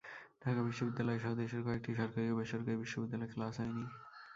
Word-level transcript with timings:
ঢাকা 0.41 0.61
বিশ্ববিদ্যালয়সহ 0.67 1.31
দেশের 1.41 1.61
কয়েকটি 1.63 1.91
সরকারি 1.95 2.27
ও 2.29 2.37
বেসরকারি 2.39 2.77
বিশ্ববিদ্যালয়ে 2.83 3.33
ক্লাস 3.33 3.53
হয়নি। 3.59 3.85